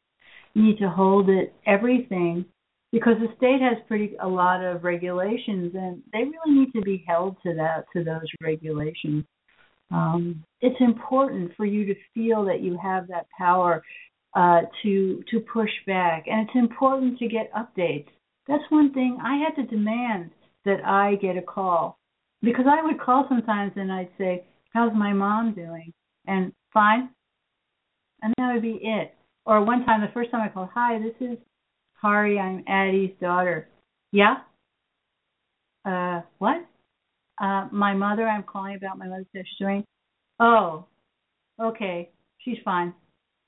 You 0.54 0.64
need 0.64 0.78
to 0.80 0.90
hold 0.90 1.30
it 1.30 1.54
everything 1.66 2.46
because 2.92 3.16
the 3.20 3.28
state 3.38 3.62
has 3.62 3.78
pretty 3.88 4.16
a 4.22 4.28
lot 4.28 4.64
of 4.64 4.84
regulations 4.84 5.74
and 5.76 6.02
they 6.14 6.20
really 6.20 6.60
need 6.60 6.72
to 6.74 6.82
be 6.82 7.04
held 7.08 7.38
to 7.44 7.54
that 7.56 7.86
to 7.94 8.04
those 8.04 8.28
regulations. 8.42 9.26
Um, 9.92 10.44
it's 10.62 10.80
important 10.80 11.52
for 11.56 11.66
you 11.66 11.86
to 11.86 11.96
feel 12.14 12.44
that 12.46 12.62
you 12.62 12.78
have 12.82 13.08
that 13.08 13.28
power 13.38 13.84
uh, 14.36 14.62
to 14.84 15.24
to 15.32 15.40
push 15.40 15.70
back, 15.88 16.26
and 16.28 16.48
it's 16.48 16.56
important 16.56 17.18
to 17.20 17.28
get 17.28 17.52
updates. 17.54 18.08
That's 18.48 18.64
one 18.70 18.94
thing 18.94 19.18
I 19.24 19.38
had 19.38 19.56
to 19.62 19.68
demand 19.68 20.32
that 20.66 20.86
I 20.86 21.16
get 21.16 21.38
a 21.38 21.42
call 21.42 21.98
because 22.42 22.66
I 22.68 22.84
would 22.84 23.00
call 23.00 23.26
sometimes 23.30 23.74
and 23.76 23.92
I'd 23.92 24.10
say, 24.18 24.44
"How's 24.74 24.94
my 24.94 25.14
mom 25.14 25.54
doing?" 25.54 25.94
and 26.28 26.54
fine, 26.74 27.10
and 28.22 28.34
that 28.38 28.54
would 28.54 28.62
be 28.62 28.80
it. 28.82 29.14
Or 29.46 29.64
one 29.64 29.86
time, 29.86 30.02
the 30.02 30.08
first 30.14 30.32
time 30.32 30.42
I 30.42 30.50
called, 30.50 30.70
"Hi, 30.74 31.00
this 31.00 31.16
is 31.20 31.38
Hari. 31.94 32.40
I'm 32.40 32.64
Addie's 32.68 33.16
daughter." 33.20 33.68
Yeah. 34.12 34.38
Uh, 35.86 36.22
what? 36.40 36.66
Uh, 37.40 37.68
my 37.72 37.94
mother, 37.94 38.28
I'm 38.28 38.44
calling 38.44 38.76
about 38.76 38.98
my 38.98 39.08
mother's 39.08 39.28
doing. 39.60 39.86
Oh, 40.40 40.86
okay, 41.62 42.10
she's 42.40 42.58
fine. 42.64 42.94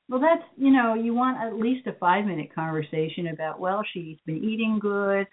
Well, 0.10 0.22
that's 0.22 0.44
you 0.58 0.72
know, 0.72 0.94
you 0.94 1.14
want 1.14 1.38
at 1.42 1.60
least 1.60 1.88
a 1.88 1.94
five 1.94 2.26
minute 2.26 2.54
conversation 2.54 3.28
about 3.28 3.60
well, 3.60 3.84
she's 3.94 4.18
been 4.26 4.44
eating 4.44 4.80
good, 4.80 5.28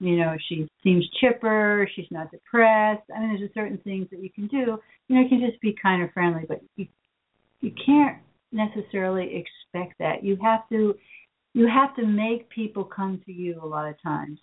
you 0.00 0.16
know, 0.16 0.34
she 0.48 0.68
seems 0.82 1.08
chipper, 1.20 1.88
she's 1.94 2.10
not 2.10 2.30
depressed. 2.30 3.02
I 3.14 3.20
mean, 3.20 3.38
there's 3.38 3.50
certain 3.54 3.78
things 3.84 4.08
that 4.10 4.22
you 4.22 4.30
can 4.30 4.48
do. 4.48 4.78
You 5.08 5.16
know, 5.16 5.22
you 5.22 5.28
can 5.28 5.40
just 5.46 5.60
be 5.60 5.74
kind 5.80 6.02
of 6.02 6.10
friendly, 6.12 6.44
but 6.48 6.60
you 6.76 6.86
you 7.60 7.72
can't 7.86 8.18
necessarily 8.52 9.44
expect 9.44 9.98
that. 9.98 10.24
You 10.24 10.36
have 10.42 10.68
to 10.70 10.94
you 11.54 11.68
have 11.68 11.94
to 11.96 12.06
make 12.06 12.48
people 12.50 12.84
come 12.84 13.20
to 13.26 13.32
you 13.32 13.60
a 13.62 13.66
lot 13.66 13.88
of 13.88 14.00
times 14.02 14.38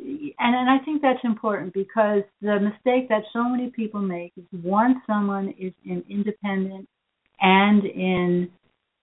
and 0.00 0.32
and 0.38 0.70
I 0.70 0.78
think 0.84 1.02
that's 1.02 1.22
important 1.24 1.74
because 1.74 2.22
the 2.40 2.58
mistake 2.60 3.08
that 3.08 3.22
so 3.32 3.44
many 3.44 3.70
people 3.70 4.00
make 4.00 4.32
is 4.36 4.44
once 4.62 4.98
someone 5.06 5.54
is 5.58 5.72
in 5.84 6.04
independent 6.08 6.88
and 7.40 7.84
in 7.84 8.50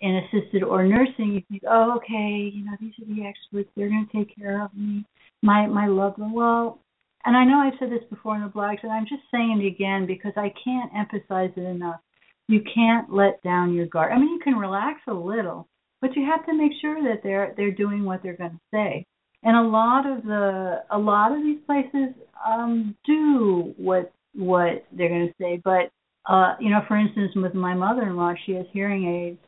in 0.02 0.16
assisted 0.18 0.62
or 0.62 0.84
nursing, 0.84 1.34
you 1.34 1.42
think, 1.50 1.64
oh, 1.70 1.96
okay, 1.98 2.52
you 2.54 2.66
know, 2.66 2.74
these 2.80 2.94
are 3.02 3.16
the 3.16 3.25
experts; 3.25 3.70
they're 3.75 3.90
going 3.90 4.08
to 4.12 4.18
take 4.18 4.36
care 4.36 4.64
of 4.64 4.74
me, 4.75 5.06
my 5.46 5.68
my 5.68 5.88
loved 5.88 6.18
one. 6.18 6.34
Well, 6.34 6.80
and 7.25 7.38
I 7.38 7.46
know 7.46 7.60
I've 7.60 7.80
said 7.80 7.92
this 7.92 8.08
before 8.10 8.36
in 8.36 8.44
the 8.44 8.50
blogs, 8.50 8.84
and 8.84 8.92
I'm 8.92 9.06
just 9.06 9.24
saying 9.32 9.62
it 9.62 9.68
again 9.68 10.06
because 10.06 10.34
I 10.36 10.54
can't 10.64 10.92
emphasize 10.96 11.52
it 11.56 11.62
enough. 11.62 12.02
You 12.48 12.62
can't 12.74 13.12
let 13.12 13.42
down 13.44 13.74
your 13.74 13.88
guard. 13.88 14.12
I 14.12 14.20
mean, 14.20 14.30
you 14.30 14.40
can 14.44 14.56
relax 14.56 15.00
a 15.08 15.14
little, 15.14 15.68
but 16.02 16.16
you 16.16 16.25
have 16.25 16.46
to 16.46 16.54
make 16.54 16.74
sure 16.82 17.02
that 17.04 17.24
they're 17.24 17.54
they're 17.56 17.72
doing 17.72 18.04
what 18.04 18.22
they're 18.22 18.38
going 18.38 18.52
to 18.52 18.60
say 18.72 19.06
and 19.46 19.56
a 19.56 19.62
lot 19.62 20.06
of 20.06 20.24
the 20.24 20.82
a 20.92 20.98
lot 20.98 21.32
of 21.32 21.42
these 21.44 21.60
places 21.66 22.14
um 22.46 22.96
do 23.06 23.74
what 23.78 24.12
what 24.34 24.84
they're 24.92 25.10
going 25.10 25.28
to 25.28 25.34
say 25.40 25.62
but 25.64 25.92
uh 26.30 26.56
you 26.60 26.70
know 26.70 26.82
for 26.88 26.98
instance 26.98 27.32
with 27.36 27.54
my 27.54 27.74
mother-in-law 27.74 28.34
she 28.46 28.54
has 28.54 28.66
hearing 28.74 29.06
aids 29.06 29.40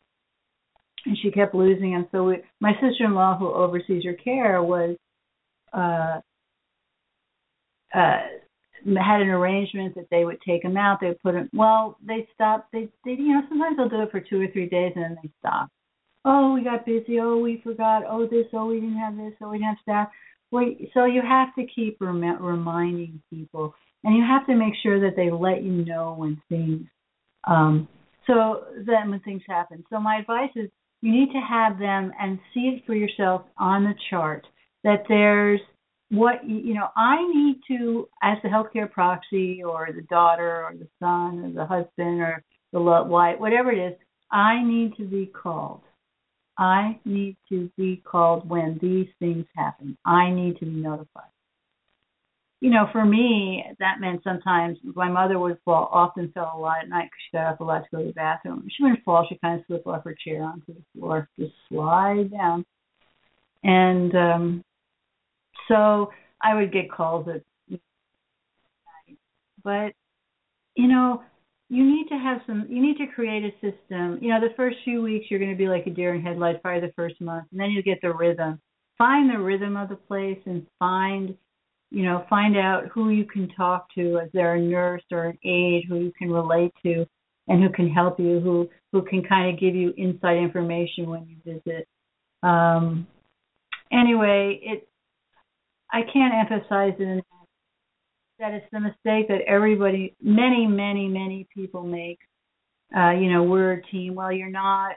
and 1.04 1.18
she 1.22 1.30
kept 1.30 1.54
losing 1.54 1.92
them 1.92 2.06
so 2.10 2.24
we, 2.24 2.36
my 2.60 2.72
sister-in-law 2.74 3.38
who 3.38 3.52
oversees 3.52 4.04
her 4.04 4.14
care 4.14 4.62
was 4.62 4.96
uh 5.72 6.20
uh 7.94 8.20
had 8.84 9.20
an 9.20 9.28
arrangement 9.28 9.94
that 9.94 10.06
they 10.10 10.24
would 10.24 10.40
take 10.46 10.62
them 10.62 10.76
out 10.76 10.98
they 11.00 11.08
would 11.08 11.22
put 11.22 11.34
them 11.34 11.48
well 11.52 11.98
they 12.06 12.28
stopped 12.34 12.70
they 12.72 12.88
they 13.04 13.12
you 13.12 13.34
know 13.34 13.42
sometimes 13.48 13.76
they'll 13.76 13.88
do 13.88 14.02
it 14.02 14.10
for 14.10 14.20
two 14.20 14.40
or 14.40 14.46
three 14.52 14.68
days 14.68 14.92
and 14.94 15.04
then 15.04 15.16
they 15.22 15.30
stop 15.38 15.68
oh, 16.28 16.52
we 16.52 16.62
got 16.62 16.84
busy, 16.84 17.18
oh, 17.20 17.38
we 17.38 17.60
forgot, 17.62 18.02
oh, 18.08 18.26
this, 18.26 18.46
oh, 18.52 18.66
we 18.66 18.80
didn't 18.80 18.98
have 18.98 19.16
this, 19.16 19.32
oh, 19.40 19.50
we 19.50 19.58
didn't 19.58 19.68
have 19.68 19.76
staff. 19.82 20.08
Wait, 20.50 20.90
so 20.94 21.04
you 21.04 21.22
have 21.22 21.54
to 21.54 21.64
keep 21.74 21.98
rem- 22.00 22.42
reminding 22.42 23.20
people, 23.30 23.74
and 24.04 24.16
you 24.16 24.22
have 24.22 24.46
to 24.46 24.54
make 24.54 24.74
sure 24.82 25.00
that 25.00 25.16
they 25.16 25.30
let 25.30 25.62
you 25.62 25.84
know 25.84 26.14
when 26.16 26.40
things, 26.48 26.86
um, 27.44 27.88
so 28.26 28.64
then 28.86 29.10
when 29.10 29.20
things 29.20 29.42
happen. 29.48 29.84
So 29.90 29.98
my 29.98 30.18
advice 30.18 30.50
is 30.54 30.68
you 31.00 31.12
need 31.12 31.32
to 31.32 31.40
have 31.40 31.78
them 31.78 32.12
and 32.20 32.38
see 32.52 32.60
it 32.76 32.86
for 32.86 32.94
yourself 32.94 33.42
on 33.58 33.84
the 33.84 33.94
chart 34.10 34.46
that 34.84 35.02
there's 35.08 35.60
what 36.10 36.48
you 36.48 36.74
know 36.74 36.88
i 36.96 37.16
need 37.34 37.60
to 37.68 38.08
as 38.22 38.38
the 38.42 38.48
healthcare 38.48 38.90
proxy 38.90 39.62
or 39.62 39.88
the 39.94 40.02
daughter 40.02 40.64
or 40.64 40.72
the 40.72 40.88
son 40.98 41.44
or 41.44 41.52
the 41.52 41.66
husband 41.66 42.20
or 42.20 42.42
the 42.72 42.80
wife 42.80 43.38
whatever 43.38 43.70
it 43.70 43.78
is 43.78 43.98
i 44.30 44.62
need 44.64 44.96
to 44.96 45.04
be 45.04 45.26
called 45.26 45.82
I 46.58 46.98
need 47.04 47.36
to 47.50 47.70
be 47.76 48.02
called 48.04 48.48
when 48.48 48.78
these 48.82 49.06
things 49.20 49.46
happen. 49.56 49.96
I 50.04 50.30
need 50.30 50.58
to 50.58 50.64
be 50.66 50.72
notified. 50.72 51.30
You 52.60 52.70
know, 52.70 52.88
for 52.90 53.04
me, 53.04 53.64
that 53.78 54.00
meant 54.00 54.24
sometimes 54.24 54.78
my 54.82 55.08
mother 55.08 55.38
would 55.38 55.58
fall, 55.64 55.88
often 55.92 56.32
fell 56.32 56.54
a 56.56 56.58
lot 56.58 56.78
at 56.82 56.88
night 56.88 57.04
because 57.04 57.20
she 57.30 57.36
got 57.36 57.52
up 57.52 57.60
a 57.60 57.64
lot 57.64 57.84
to 57.84 57.88
go 57.92 57.98
to 58.02 58.08
the 58.08 58.12
bathroom. 58.12 58.66
She 58.68 58.82
wouldn't 58.82 59.04
fall; 59.04 59.24
she 59.28 59.38
kind 59.38 59.60
of 59.60 59.66
slip 59.66 59.86
off 59.86 60.02
her 60.02 60.16
chair 60.26 60.42
onto 60.42 60.74
the 60.74 60.82
floor, 60.92 61.28
just 61.38 61.52
slide 61.68 62.32
down. 62.32 62.66
And 63.62 64.14
um 64.16 64.64
so 65.68 66.10
I 66.42 66.54
would 66.54 66.72
get 66.72 66.90
calls 66.90 67.28
at 67.28 67.42
night. 67.68 69.18
But 69.62 69.92
you 70.74 70.88
know, 70.88 71.22
you 71.68 71.84
need 71.84 72.08
to 72.08 72.14
have 72.14 72.38
some 72.46 72.66
you 72.68 72.80
need 72.80 72.96
to 72.98 73.06
create 73.06 73.44
a 73.44 73.52
system. 73.60 74.18
You 74.20 74.30
know 74.30 74.40
the 74.40 74.54
first 74.56 74.78
few 74.84 75.02
weeks 75.02 75.26
you're 75.30 75.40
going 75.40 75.52
to 75.52 75.56
be 75.56 75.68
like 75.68 75.86
a 75.86 75.90
deer 75.90 76.14
in 76.14 76.22
headlights 76.22 76.60
probably 76.62 76.86
the 76.86 76.94
first 76.94 77.20
month 77.20 77.46
and 77.50 77.60
then 77.60 77.70
you 77.70 77.82
get 77.82 77.98
the 78.02 78.12
rhythm. 78.12 78.60
Find 78.96 79.30
the 79.30 79.38
rhythm 79.38 79.76
of 79.76 79.88
the 79.88 79.96
place 79.96 80.38
and 80.46 80.66
find 80.78 81.36
you 81.90 82.04
know 82.04 82.24
find 82.28 82.56
out 82.56 82.86
who 82.92 83.10
you 83.10 83.24
can 83.24 83.48
talk 83.50 83.92
to 83.94 84.18
Is 84.18 84.30
they're 84.32 84.54
a 84.54 84.60
nurse 84.60 85.02
or 85.12 85.26
an 85.26 85.38
aide 85.44 85.84
who 85.88 85.96
you 85.96 86.12
can 86.18 86.30
relate 86.30 86.72
to 86.84 87.06
and 87.48 87.62
who 87.62 87.70
can 87.70 87.88
help 87.88 88.18
you 88.18 88.40
who 88.40 88.68
who 88.92 89.02
can 89.02 89.22
kind 89.22 89.52
of 89.52 89.60
give 89.60 89.74
you 89.74 89.92
inside 89.96 90.36
information 90.36 91.10
when 91.10 91.26
you 91.26 91.36
visit. 91.44 91.86
Um 92.42 93.06
anyway 93.92 94.58
it 94.62 94.88
i 95.92 96.00
can't 96.12 96.34
emphasize 96.34 96.94
it 96.98 97.02
enough 97.02 97.24
that 98.38 98.54
it's 98.54 98.66
the 98.72 98.80
mistake 98.80 99.28
that 99.28 99.40
everybody, 99.46 100.14
many, 100.22 100.66
many, 100.66 101.08
many 101.08 101.46
people 101.54 101.82
make. 101.82 102.18
Uh, 102.96 103.10
you 103.10 103.30
know, 103.30 103.42
we're 103.42 103.72
a 103.72 103.82
team. 103.90 104.14
Well, 104.14 104.32
you're 104.32 104.50
not. 104.50 104.96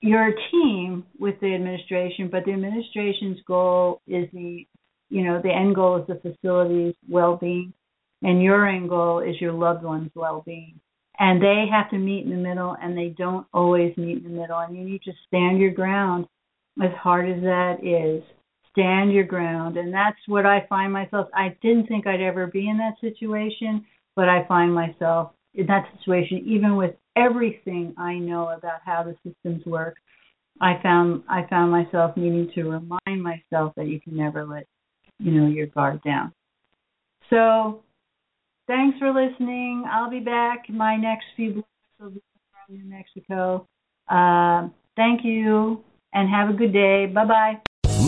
You're 0.00 0.28
a 0.28 0.50
team 0.50 1.04
with 1.18 1.38
the 1.40 1.54
administration, 1.54 2.28
but 2.30 2.44
the 2.44 2.52
administration's 2.52 3.38
goal 3.46 4.00
is 4.06 4.26
the, 4.32 4.66
you 5.10 5.24
know, 5.24 5.40
the 5.42 5.52
end 5.52 5.74
goal 5.74 6.00
is 6.00 6.06
the 6.06 6.20
facility's 6.20 6.94
well-being, 7.08 7.72
and 8.22 8.42
your 8.42 8.66
end 8.66 8.88
goal 8.88 9.20
is 9.20 9.40
your 9.40 9.52
loved 9.52 9.84
one's 9.84 10.10
well-being. 10.14 10.80
And 11.18 11.42
they 11.42 11.66
have 11.70 11.90
to 11.90 11.98
meet 11.98 12.24
in 12.24 12.30
the 12.30 12.36
middle, 12.36 12.76
and 12.82 12.96
they 12.96 13.10
don't 13.10 13.46
always 13.52 13.94
meet 13.98 14.18
in 14.18 14.24
the 14.24 14.40
middle. 14.40 14.58
And 14.58 14.74
you 14.74 14.84
need 14.84 15.02
to 15.02 15.12
stand 15.28 15.60
your 15.60 15.70
ground, 15.70 16.26
as 16.82 16.92
hard 16.98 17.28
as 17.28 17.42
that 17.42 17.84
is. 17.84 18.24
Stand 18.72 19.12
your 19.12 19.24
ground. 19.24 19.76
And 19.76 19.92
that's 19.92 20.18
what 20.26 20.46
I 20.46 20.66
find 20.68 20.92
myself. 20.92 21.28
I 21.34 21.56
didn't 21.62 21.86
think 21.86 22.06
I'd 22.06 22.20
ever 22.20 22.46
be 22.46 22.68
in 22.68 22.78
that 22.78 22.94
situation, 23.00 23.84
but 24.16 24.28
I 24.28 24.46
find 24.46 24.74
myself 24.74 25.32
in 25.54 25.66
that 25.66 25.86
situation, 25.98 26.44
even 26.46 26.76
with 26.76 26.94
everything 27.16 27.94
I 27.98 28.14
know 28.14 28.50
about 28.50 28.80
how 28.84 29.02
the 29.02 29.16
systems 29.28 29.64
work. 29.66 29.96
I 30.60 30.78
found 30.82 31.22
I 31.28 31.46
found 31.48 31.70
myself 31.70 32.16
needing 32.16 32.50
to 32.54 32.64
remind 32.64 33.22
myself 33.22 33.72
that 33.76 33.86
you 33.86 34.00
can 34.00 34.16
never 34.16 34.44
let 34.44 34.66
you 35.18 35.32
know 35.32 35.48
your 35.48 35.66
guard 35.66 36.02
down. 36.02 36.32
So 37.30 37.82
thanks 38.66 38.98
for 38.98 39.12
listening. 39.12 39.84
I'll 39.90 40.10
be 40.10 40.20
back. 40.20 40.68
My 40.68 40.96
next 40.96 41.24
few 41.36 41.52
blogs 41.52 41.64
will 41.98 42.10
be 42.10 42.22
from 42.66 42.76
New 42.76 42.84
Mexico. 42.84 43.66
Uh, 44.08 44.68
thank 44.96 45.24
you 45.24 45.82
and 46.12 46.28
have 46.28 46.50
a 46.50 46.52
good 46.52 46.72
day. 46.72 47.06
Bye 47.06 47.24
bye. 47.24 47.69